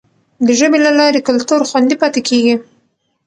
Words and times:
د 0.45 0.47
ژبي 0.59 0.79
له 0.85 0.91
لارې 0.99 1.25
کلتور 1.27 1.61
خوندي 1.69 1.95
پاتې 2.01 2.21
کیږي. 2.27 2.55